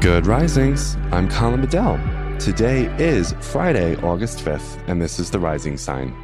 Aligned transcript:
Good 0.00 0.28
risings. 0.28 0.96
I'm 1.10 1.28
Colin 1.28 1.60
Bedell. 1.60 1.98
Today 2.38 2.84
is 3.04 3.34
Friday, 3.40 3.96
August 3.96 4.38
5th, 4.38 4.80
and 4.86 5.02
this 5.02 5.18
is 5.18 5.28
the 5.28 5.40
rising 5.40 5.76
sign. 5.76 6.14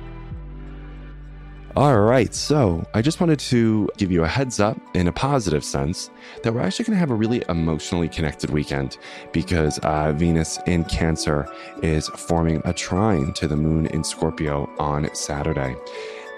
All 1.74 1.98
right, 2.02 2.32
so 2.32 2.86
I 2.94 3.02
just 3.02 3.20
wanted 3.20 3.40
to 3.40 3.88
give 3.96 4.12
you 4.12 4.22
a 4.22 4.28
heads 4.28 4.60
up 4.60 4.78
in 4.94 5.08
a 5.08 5.12
positive 5.12 5.64
sense 5.64 6.10
that 6.44 6.54
we're 6.54 6.60
actually 6.60 6.84
going 6.84 6.94
to 6.94 7.00
have 7.00 7.10
a 7.10 7.16
really 7.16 7.42
emotionally 7.48 8.08
connected 8.08 8.50
weekend 8.50 8.96
because 9.32 9.80
uh, 9.80 10.12
Venus 10.12 10.60
in 10.66 10.84
Cancer 10.84 11.48
is 11.82 12.06
forming 12.10 12.62
a 12.64 12.72
trine 12.72 13.32
to 13.32 13.48
the 13.48 13.56
moon 13.56 13.86
in 13.86 14.04
Scorpio 14.04 14.70
on 14.78 15.12
Saturday. 15.16 15.74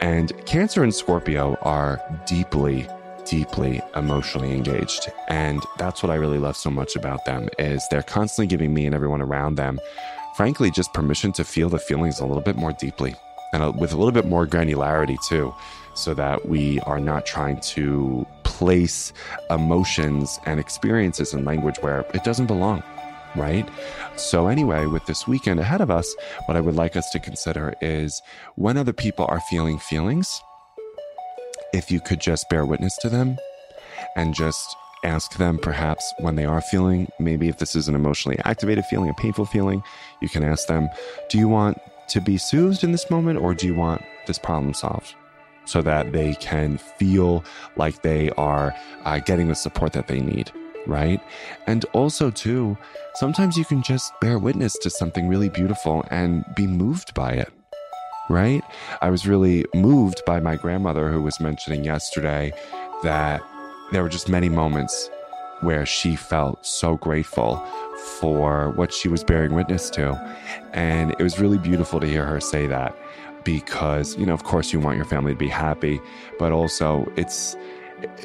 And 0.01 0.33
Cancer 0.47 0.83
and 0.83 0.95
Scorpio 0.95 1.59
are 1.61 2.01
deeply 2.27 2.89
deeply 3.27 3.81
emotionally 3.95 4.53
engaged 4.53 5.11
and 5.29 5.63
that's 5.79 6.03
what 6.03 6.11
i 6.11 6.15
really 6.15 6.39
love 6.39 6.57
so 6.57 6.71
much 6.71 6.97
about 6.97 7.25
them 7.25 7.49
is 7.59 7.87
they're 7.91 8.03
constantly 8.03 8.47
giving 8.47 8.73
me 8.73 8.87
and 8.87 8.95
everyone 8.95 9.21
around 9.21 9.57
them 9.57 9.79
frankly 10.37 10.71
just 10.71 10.93
permission 10.93 11.33
to 11.33 11.45
feel 11.45 11.69
the 11.69 11.79
feelings 11.79 12.21
a 12.21 12.27
little 12.27 12.43
bit 12.43 12.57
more 12.57 12.73
deeply 12.73 13.15
and 13.53 13.79
with 13.79 13.93
a 13.93 13.97
little 13.97 14.13
bit 14.13 14.27
more 14.27 14.47
granularity 14.47 15.17
too 15.29 15.55
so 15.95 16.15
that 16.15 16.47
we 16.49 16.79
are 16.81 17.01
not 17.01 17.25
trying 17.25 17.59
to 17.61 18.27
place 18.45 19.13
emotions 19.51 20.39
and 20.47 20.61
experiences 20.61 21.33
in 21.33 21.45
language 21.45 21.77
where 21.81 22.01
it 22.15 22.23
doesn't 22.25 22.47
belong 22.47 22.83
right? 23.37 23.69
So, 24.17 24.47
anyway, 24.47 24.87
with 24.87 25.05
this 25.07 25.29
weekend 25.29 25.61
ahead 25.61 25.81
of 25.81 25.91
us, 25.91 26.15
what 26.47 26.57
I 26.57 26.61
would 26.61 26.75
like 26.75 26.97
us 26.97 27.11
to 27.11 27.21
consider 27.21 27.75
is 27.81 28.23
when 28.55 28.77
other 28.77 28.93
people 28.93 29.27
are 29.29 29.41
feeling 29.41 29.79
feelings, 29.79 30.41
if 31.73 31.91
you 31.91 32.01
could 32.01 32.21
just 32.21 32.49
bear 32.49 32.65
witness 32.65 32.97
to 32.99 33.09
them 33.09 33.39
and 34.15 34.35
just 34.35 34.77
ask 35.05 35.37
them 35.37 35.59
perhaps 35.59 36.13
when 36.19 36.37
they 36.37 36.45
are 36.45 36.61
feeling, 36.61 37.09
maybe 37.19 37.49
if 37.49 37.59
this 37.59 37.77
is 37.77 37.89
an 37.89 37.95
emotionally 37.95 38.39
activated 38.45 38.85
feeling, 38.87 39.09
a 39.09 39.15
painful 39.15 39.47
feeling, 39.47 39.83
you 40.21 40.29
can 40.29 40.43
ask 40.43 40.67
them, 40.67 40.89
Do 41.31 41.39
you 41.39 41.49
want 41.49 41.81
to 42.09 42.21
be 42.21 42.39
soothed 42.39 42.85
in 42.85 42.93
this 42.93 43.11
moment 43.11 43.39
or 43.39 43.55
do 43.55 43.67
you 43.67 43.75
want 43.75 44.03
this 44.27 44.39
problem 44.39 44.75
solved? 44.75 45.15
So 45.65 45.83
that 45.83 46.13
they 46.13 46.35
can 46.35 46.79
feel 46.79 47.45
like 47.77 48.03
they 48.03 48.31
are 48.31 48.75
uh, 49.05 49.19
getting 49.19 49.49
the 49.49 49.55
support 49.55 49.93
that 49.95 50.07
they 50.07 50.21
need, 50.21 50.53
right? 50.87 51.21
And 51.67 51.85
also, 51.93 52.31
too, 52.31 52.79
sometimes 53.15 53.57
you 53.57 53.65
can 53.65 53.83
just 53.83 54.13
bear 54.21 54.39
witness 54.39 54.79
to 54.79 54.91
something 54.91 55.27
really 55.27 55.49
beautiful 55.49 56.05
and 56.11 56.45
be 56.55 56.69
moved 56.69 57.15
by 57.15 57.33
it 57.33 57.53
right? 58.29 58.63
I 59.03 59.11
was 59.11 59.27
really 59.27 59.65
moved 59.75 60.23
by 60.27 60.41
my 60.41 60.57
grandmother 60.57 61.11
who 61.11 61.23
was 61.23 61.41
mentioning 61.41 61.85
yesterday 61.85 62.53
that 63.03 63.41
there 63.93 64.03
were 64.03 64.09
just 64.09 64.29
many 64.29 64.49
moments 64.49 65.11
where 65.61 65.87
she 65.87 66.17
felt 66.17 66.65
so 66.67 66.97
grateful 66.97 67.57
for 68.19 68.71
what 68.73 68.93
she 68.93 69.09
was 69.09 69.25
bearing 69.25 69.55
witness 69.55 69.89
to. 69.91 70.13
And 70.73 71.13
it 71.13 71.23
was 71.23 71.39
really 71.39 71.59
beautiful 71.59 72.01
to 72.01 72.07
hear 72.07 72.27
her 72.27 72.41
say 72.41 72.67
that 72.67 72.97
because, 73.45 74.17
you 74.17 74.27
know, 74.27 74.35
of 74.35 74.45
course 74.45 74.73
you 74.73 74.81
want 74.81 74.97
your 74.97 75.07
family 75.07 75.33
to 75.33 75.39
be 75.39 75.49
happy, 75.49 76.01
but 76.39 76.53
also 76.53 77.11
it's, 77.17 77.57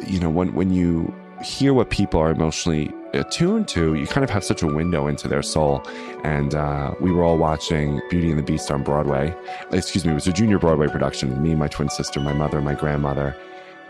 you 0.07 0.19
know, 0.19 0.29
when, 0.29 0.53
when 0.53 0.71
you 0.71 1.13
hear 1.43 1.73
what 1.73 1.89
people 1.89 2.19
are 2.19 2.31
emotionally 2.31 2.91
attuned 3.13 3.67
to, 3.69 3.93
you 3.93 4.07
kind 4.07 4.23
of 4.23 4.29
have 4.29 4.43
such 4.43 4.61
a 4.61 4.67
window 4.67 5.07
into 5.07 5.27
their 5.27 5.41
soul. 5.41 5.83
And 6.23 6.55
uh, 6.55 6.93
we 6.99 7.11
were 7.11 7.23
all 7.23 7.37
watching 7.37 8.01
Beauty 8.09 8.29
and 8.29 8.39
the 8.39 8.43
Beast 8.43 8.71
on 8.71 8.83
Broadway. 8.83 9.35
Excuse 9.71 10.05
me, 10.05 10.11
it 10.11 10.15
was 10.15 10.27
a 10.27 10.33
junior 10.33 10.59
Broadway 10.59 10.87
production. 10.87 11.41
Me, 11.41 11.55
my 11.55 11.67
twin 11.67 11.89
sister, 11.89 12.19
my 12.19 12.33
mother, 12.33 12.61
my 12.61 12.73
grandmother. 12.73 13.35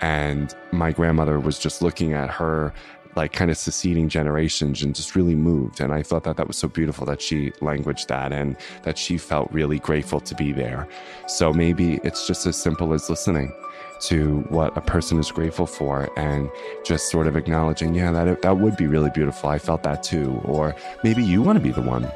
And 0.01 0.55
my 0.71 0.91
grandmother 0.91 1.39
was 1.39 1.59
just 1.59 1.81
looking 1.81 2.13
at 2.13 2.29
her 2.31 2.73
like 3.15 3.33
kind 3.33 3.51
of 3.51 3.57
succeeding 3.57 4.09
generations 4.09 4.83
and 4.83 4.95
just 4.95 5.15
really 5.15 5.35
moved. 5.35 5.81
And 5.81 5.93
I 5.93 6.03
thought 6.03 6.23
that 6.23 6.37
that 6.37 6.47
was 6.47 6.57
so 6.57 6.67
beautiful 6.67 7.05
that 7.07 7.21
she 7.21 7.51
languaged 7.61 8.07
that 8.07 8.31
and 8.31 8.55
that 8.83 8.97
she 8.97 9.17
felt 9.17 9.51
really 9.51 9.79
grateful 9.79 10.19
to 10.21 10.35
be 10.35 10.51
there. 10.51 10.87
So 11.27 11.53
maybe 11.53 11.99
it's 12.03 12.27
just 12.27 12.45
as 12.45 12.55
simple 12.55 12.93
as 12.93 13.09
listening 13.09 13.53
to 14.01 14.39
what 14.49 14.75
a 14.75 14.81
person 14.81 15.19
is 15.19 15.31
grateful 15.31 15.67
for 15.67 16.09
and 16.17 16.49
just 16.83 17.09
sort 17.09 17.27
of 17.27 17.35
acknowledging, 17.35 17.93
yeah, 17.93 18.11
that, 18.11 18.41
that 18.41 18.57
would 18.57 18.75
be 18.75 18.87
really 18.87 19.11
beautiful. 19.11 19.49
I 19.49 19.59
felt 19.59 19.83
that 19.83 20.03
too. 20.03 20.41
Or 20.45 20.75
maybe 21.03 21.23
you 21.23 21.41
want 21.41 21.57
to 21.57 21.63
be 21.63 21.71
the 21.71 21.81
one 21.81 22.11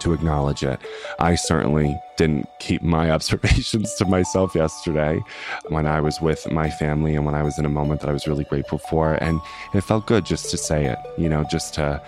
to 0.00 0.12
acknowledge 0.12 0.62
it. 0.62 0.80
I 1.18 1.34
certainly 1.34 1.98
didn't 2.16 2.48
keep 2.58 2.82
my 2.82 3.10
observations 3.16 3.94
to 3.94 4.04
myself 4.04 4.54
yesterday 4.54 5.20
when 5.68 5.86
I 5.86 6.00
was 6.00 6.20
with 6.20 6.50
my 6.50 6.70
family 6.70 7.14
and 7.14 7.26
when 7.26 7.34
I 7.34 7.42
was 7.42 7.58
in 7.58 7.64
a 7.64 7.70
moment 7.70 8.00
that 8.00 8.10
I 8.10 8.12
was 8.12 8.26
really 8.26 8.44
grateful 8.44 8.78
for. 8.78 9.14
And 9.14 9.40
it 9.74 9.82
felt 9.82 10.06
good 10.06 10.24
just 10.24 10.50
to 10.50 10.56
say 10.56 10.86
it, 10.86 10.98
you 11.16 11.28
know, 11.28 11.44
just 11.44 11.74
to 11.74 12.02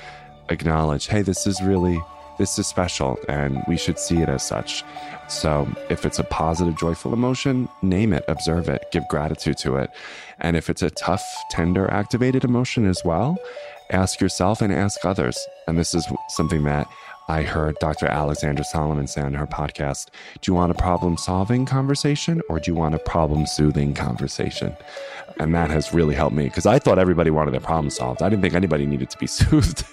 acknowledge, 0.48 1.06
hey, 1.06 1.22
this 1.22 1.46
is 1.46 1.62
really 1.62 2.00
this 2.38 2.58
is 2.58 2.66
special 2.66 3.16
and 3.28 3.62
we 3.68 3.76
should 3.76 3.98
see 3.98 4.20
it 4.20 4.28
as 4.28 4.42
such. 4.42 4.84
So, 5.28 5.68
if 5.88 6.04
it's 6.04 6.18
a 6.18 6.24
positive, 6.24 6.76
joyful 6.76 7.12
emotion, 7.12 7.68
name 7.80 8.12
it, 8.12 8.24
observe 8.28 8.68
it, 8.68 8.84
give 8.92 9.06
gratitude 9.08 9.56
to 9.58 9.76
it. 9.76 9.90
And 10.40 10.56
if 10.56 10.68
it's 10.68 10.82
a 10.82 10.90
tough, 10.90 11.24
tender, 11.50 11.90
activated 11.90 12.44
emotion 12.44 12.86
as 12.86 13.02
well, 13.04 13.38
ask 13.90 14.20
yourself 14.20 14.60
and 14.60 14.72
ask 14.72 15.04
others. 15.04 15.38
And 15.66 15.78
this 15.78 15.94
is 15.94 16.06
something 16.28 16.64
that 16.64 16.88
I 17.26 17.42
heard 17.42 17.76
Dr. 17.80 18.06
Alexandra 18.06 18.64
Solomon 18.64 19.06
say 19.06 19.22
on 19.22 19.32
her 19.34 19.46
podcast. 19.46 20.08
Do 20.42 20.50
you 20.50 20.54
want 20.54 20.72
a 20.72 20.74
problem 20.74 21.16
solving 21.16 21.64
conversation 21.64 22.42
or 22.50 22.60
do 22.60 22.70
you 22.70 22.74
want 22.74 22.94
a 22.94 22.98
problem 22.98 23.46
soothing 23.46 23.94
conversation? 23.94 24.76
And 25.40 25.54
that 25.54 25.70
has 25.70 25.94
really 25.94 26.14
helped 26.14 26.36
me 26.36 26.44
because 26.44 26.66
I 26.66 26.78
thought 26.78 26.98
everybody 26.98 27.30
wanted 27.30 27.52
their 27.52 27.60
problem 27.60 27.88
solved. 27.88 28.20
I 28.20 28.28
didn't 28.28 28.42
think 28.42 28.54
anybody 28.54 28.84
needed 28.84 29.08
to 29.08 29.18
be 29.18 29.26
soothed. 29.26 29.84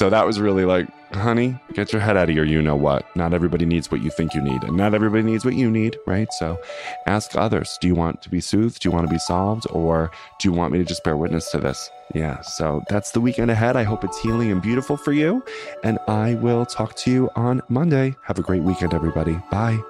So 0.00 0.08
that 0.08 0.24
was 0.24 0.40
really 0.40 0.64
like, 0.64 0.88
honey, 1.12 1.60
get 1.74 1.92
your 1.92 2.00
head 2.00 2.16
out 2.16 2.30
of 2.30 2.34
your 2.34 2.46
you 2.46 2.62
know 2.62 2.74
what. 2.74 3.04
Not 3.14 3.34
everybody 3.34 3.66
needs 3.66 3.90
what 3.90 4.00
you 4.00 4.08
think 4.08 4.32
you 4.32 4.40
need, 4.40 4.64
and 4.64 4.74
not 4.74 4.94
everybody 4.94 5.22
needs 5.22 5.44
what 5.44 5.52
you 5.52 5.70
need, 5.70 5.98
right? 6.06 6.32
So 6.32 6.58
ask 7.04 7.36
others 7.36 7.76
do 7.82 7.86
you 7.86 7.94
want 7.94 8.22
to 8.22 8.30
be 8.30 8.40
soothed? 8.40 8.80
Do 8.80 8.88
you 8.88 8.94
want 8.94 9.06
to 9.06 9.12
be 9.12 9.18
solved? 9.18 9.66
Or 9.68 10.10
do 10.38 10.48
you 10.48 10.54
want 10.54 10.72
me 10.72 10.78
to 10.78 10.86
just 10.86 11.04
bear 11.04 11.18
witness 11.18 11.50
to 11.50 11.58
this? 11.58 11.90
Yeah, 12.14 12.40
so 12.40 12.82
that's 12.88 13.10
the 13.10 13.20
weekend 13.20 13.50
ahead. 13.50 13.76
I 13.76 13.82
hope 13.82 14.02
it's 14.02 14.18
healing 14.18 14.50
and 14.50 14.62
beautiful 14.62 14.96
for 14.96 15.12
you. 15.12 15.44
And 15.84 15.98
I 16.08 16.32
will 16.36 16.64
talk 16.64 16.96
to 16.96 17.10
you 17.10 17.28
on 17.36 17.60
Monday. 17.68 18.16
Have 18.22 18.38
a 18.38 18.42
great 18.42 18.62
weekend, 18.62 18.94
everybody. 18.94 19.38
Bye. 19.50 19.89